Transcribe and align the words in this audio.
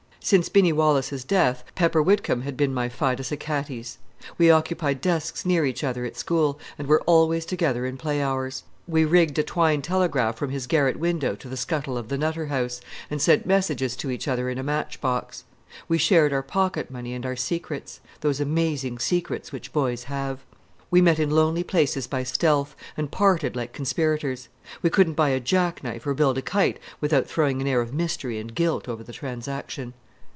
Since 0.23 0.49
Binny 0.49 0.71
Wallace's 0.71 1.23
death, 1.23 1.63
Pepper 1.73 1.99
Whitcomb 1.99 2.43
had 2.43 2.55
been 2.55 2.75
my 2.75 2.89
fidus 2.89 3.31
Achates; 3.31 3.97
we 4.37 4.51
occupied 4.51 5.01
desks 5.01 5.47
near 5.47 5.65
each 5.65 5.83
other 5.83 6.05
at 6.05 6.15
school, 6.15 6.59
and 6.77 6.87
were 6.87 7.01
always 7.07 7.43
together 7.43 7.87
in 7.87 7.97
play 7.97 8.21
hours. 8.21 8.61
We 8.87 9.03
rigged 9.03 9.39
a 9.39 9.43
twine 9.43 9.81
telegraph 9.81 10.37
from 10.37 10.51
his 10.51 10.67
garret 10.67 10.97
window 10.99 11.33
to 11.37 11.49
the 11.49 11.57
scuttle 11.57 11.97
of 11.97 12.09
the 12.09 12.19
Nutter 12.19 12.45
House, 12.45 12.81
and 13.09 13.19
sent 13.19 13.47
messages 13.47 13.95
to 13.95 14.11
each 14.11 14.27
other 14.27 14.47
in 14.47 14.59
a 14.59 14.63
match 14.63 15.01
box. 15.01 15.43
We 15.87 15.97
shared 15.97 16.33
our 16.33 16.43
pocket 16.43 16.91
money 16.91 17.15
and 17.15 17.25
our 17.25 17.35
secrets 17.35 17.99
those 18.19 18.39
amazing 18.39 18.99
secrets 18.99 19.51
which 19.51 19.73
boys 19.73 20.03
have. 20.03 20.41
We 20.91 21.01
met 21.01 21.17
in 21.17 21.31
lonely 21.31 21.63
places 21.63 22.05
by 22.05 22.21
stealth, 22.25 22.75
and 22.95 23.09
parted 23.09 23.55
like 23.55 23.73
conspirators; 23.73 24.49
we 24.83 24.91
couldn't 24.91 25.15
buy 25.15 25.29
a 25.29 25.39
jackknife 25.39 26.05
or 26.05 26.13
build 26.13 26.37
a 26.37 26.43
kite 26.43 26.77
without 27.01 27.25
throwing 27.25 27.59
an 27.59 27.65
air 27.67 27.81
of 27.81 27.91
mystery 27.91 28.37
and 28.37 28.53
guilt 28.53 28.87
over 28.87 29.03
the 29.03 29.13
transaction. 29.13 29.95